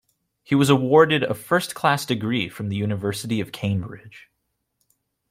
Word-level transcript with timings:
He 0.41 0.55
was 0.55 0.71
awarded 0.71 1.21
a 1.21 1.35
first-class 1.35 2.07
degree 2.07 2.49
from 2.49 2.69
the 2.69 2.75
University 2.75 3.39
of 3.39 3.51
Cambridge 3.51 4.31